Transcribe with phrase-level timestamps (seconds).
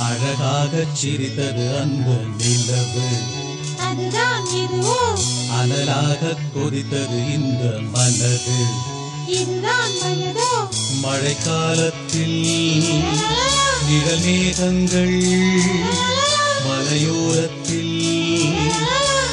[0.00, 2.08] அழகாக சிரித்தது அந்த
[2.38, 3.08] நிலவு.
[3.78, 4.98] அதுதான் இதுவோ?
[5.58, 6.22] அனலாக
[6.54, 7.62] கொதித்தது இந்த
[7.94, 8.58] மனது.
[9.32, 10.50] இதுதான் வயதோ
[11.02, 12.40] மழைக்காலத்தில்
[13.86, 15.18] நிழல் மேகங்கள்
[16.66, 17.96] மலையோரத்தில்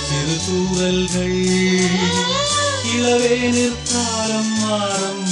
[0.09, 1.39] திருத்தூரல்கள்
[2.93, 5.26] இளவே நிற்காரம் மாறம்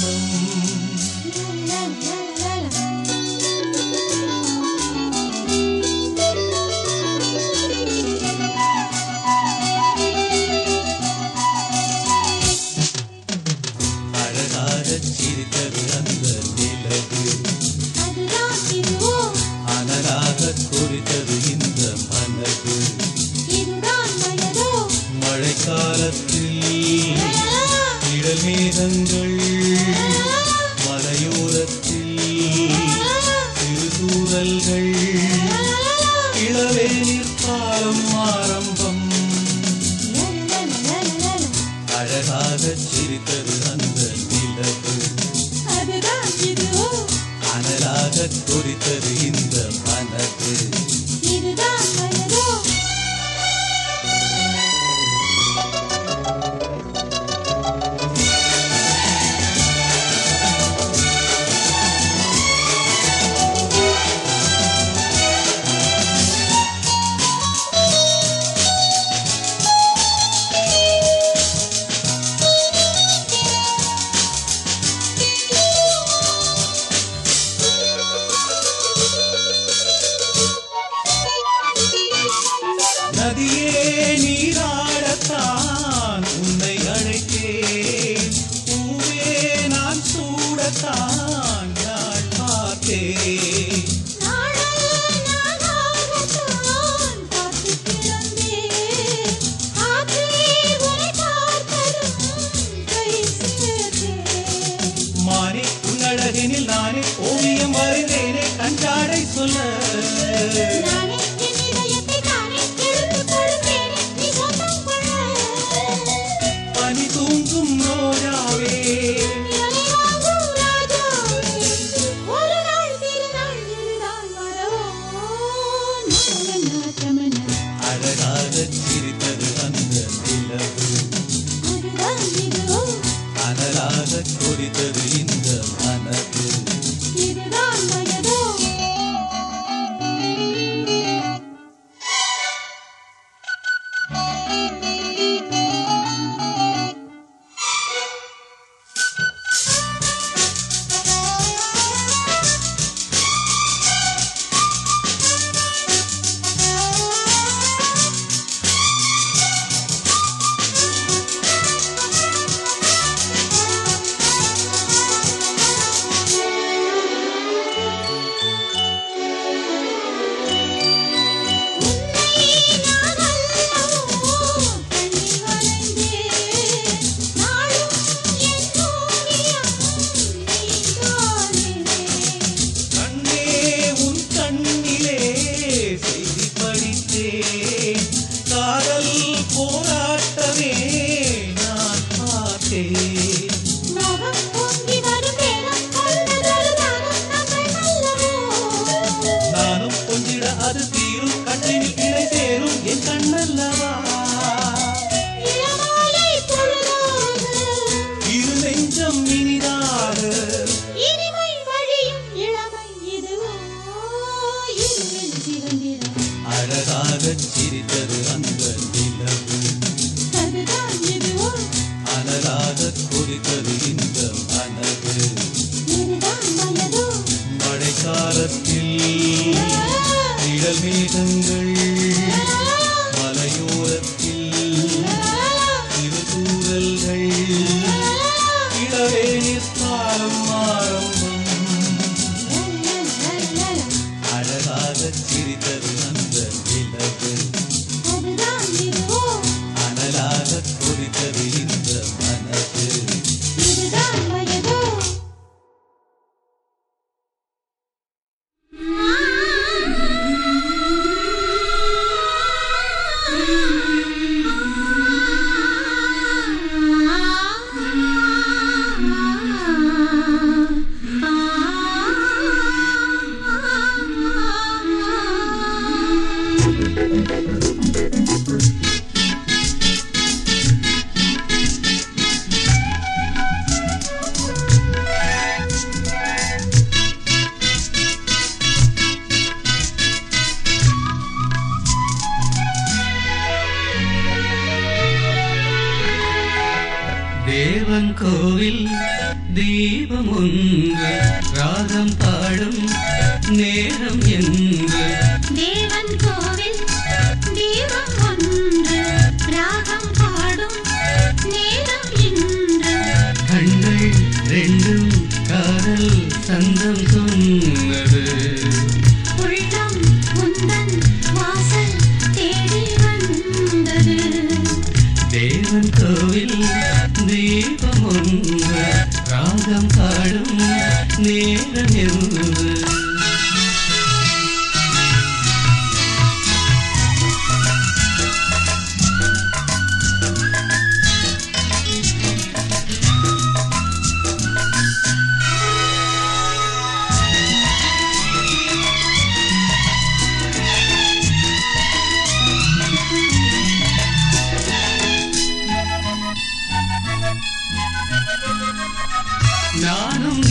[359.80, 360.42] நானும்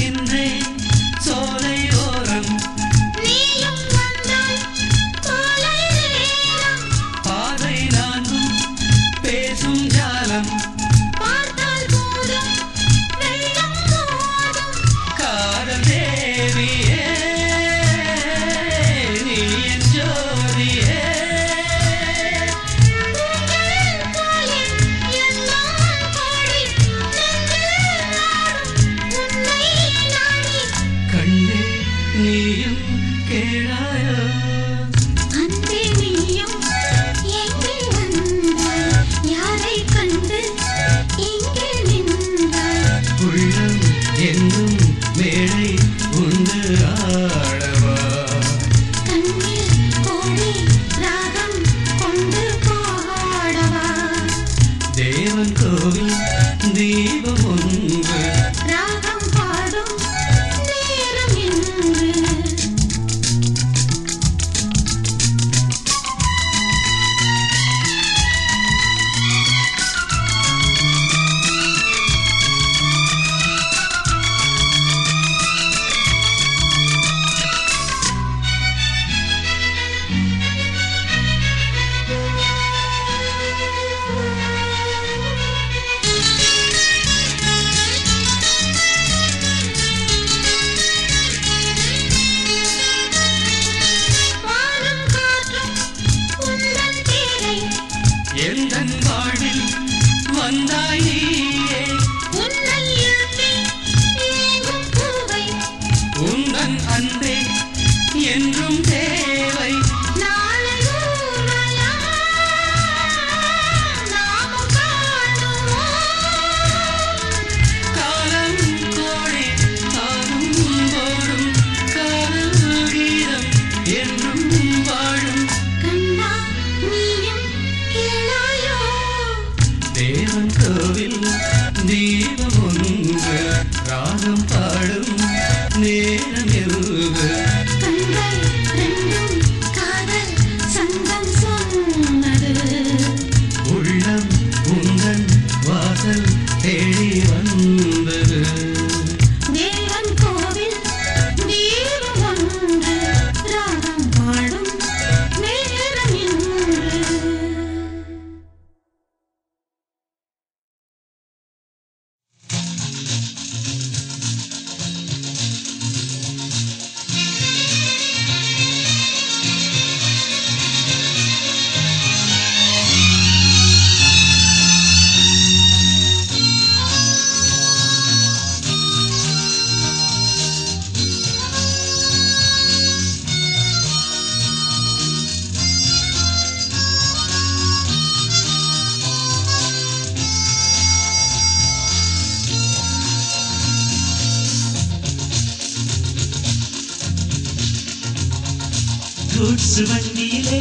[199.35, 200.57] ஜூட்ஸ் வண்டியிலே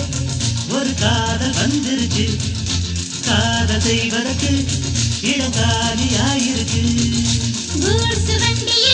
[0.70, 2.26] ஒரு காதல் வந்துருச்சு
[3.26, 4.50] காதல் செய்வதற்கு
[5.30, 6.82] இடங்காலியாயிருக்கு
[7.76, 8.93] ஜூட்ஸ் வண்டியிலே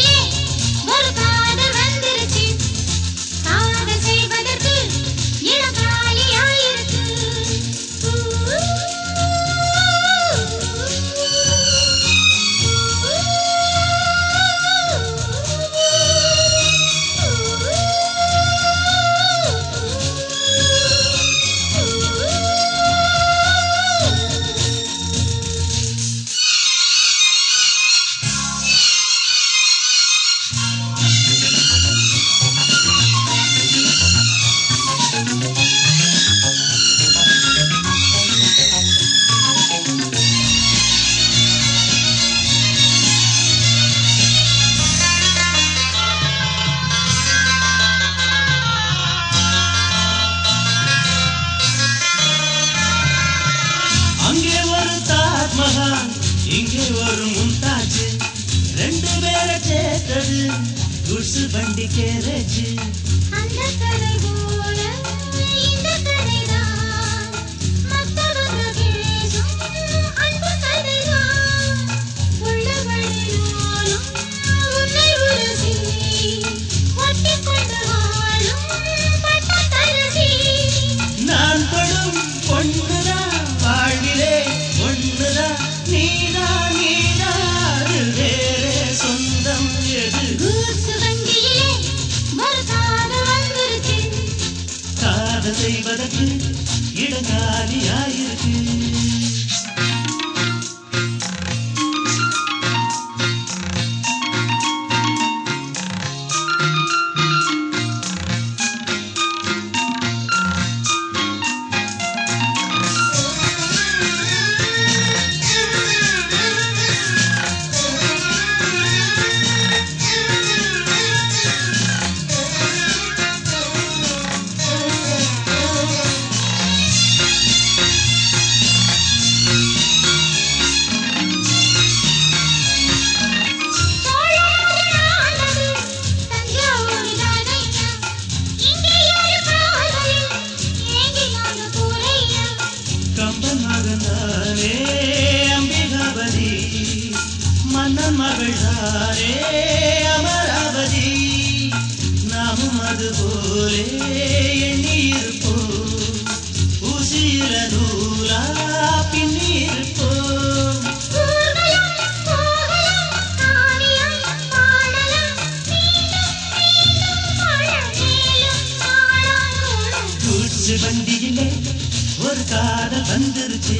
[173.10, 173.78] வந்துருச்சு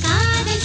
[0.00, 0.64] காதல்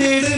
[0.00, 0.37] நெடு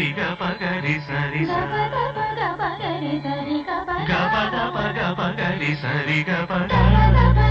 [0.00, 1.56] సరి గ పగరి సరి గ
[4.32, 7.49] పద పగ పగరి సరి గ పద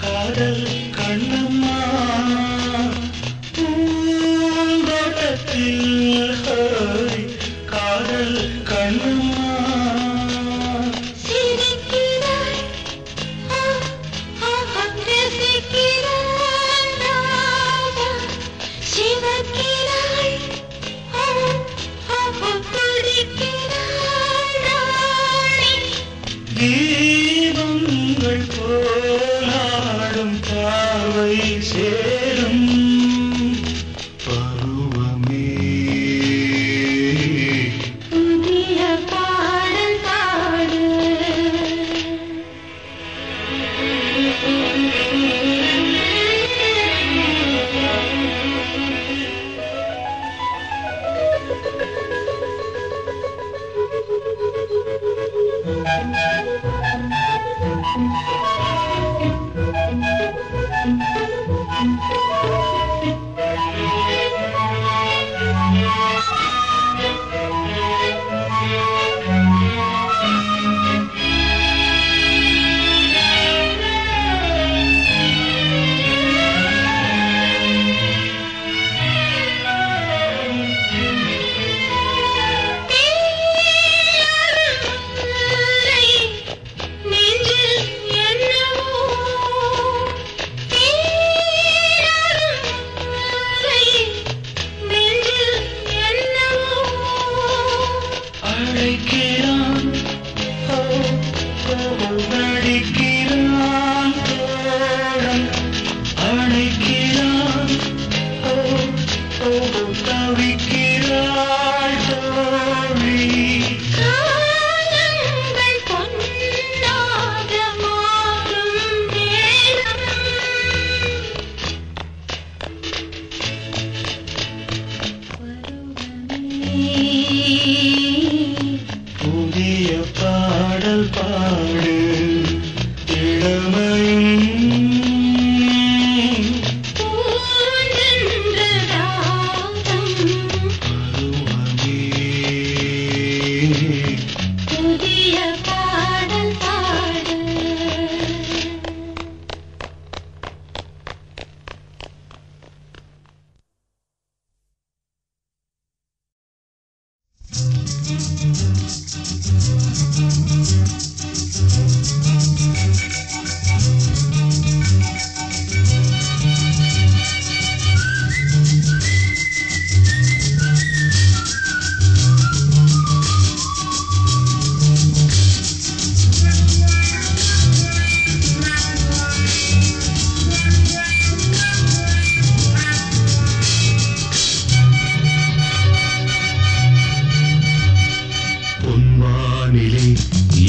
[0.00, 0.58] കാതൽ
[0.98, 1.67] കണ്ണം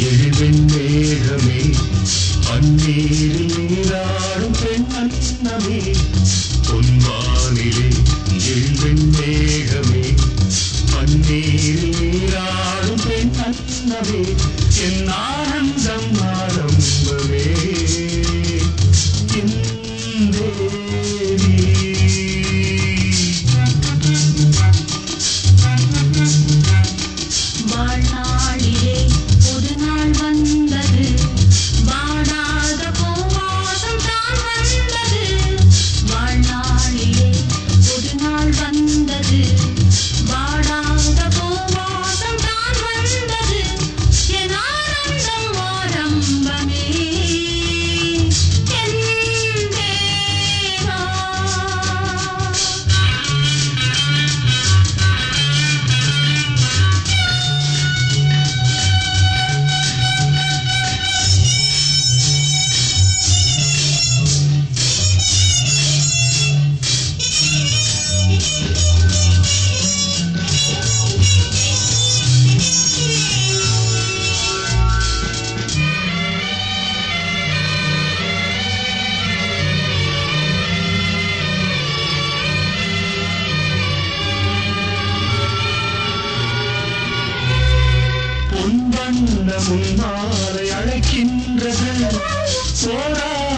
[0.08, 0.59] எழுவெண்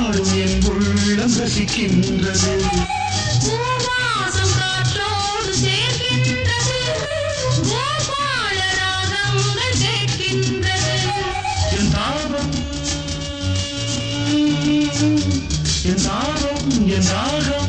[0.01, 2.53] நாடும் என் உள்ளம் ரசிக்கின்றது
[15.83, 17.60] என் தாகம் என் தாகம்.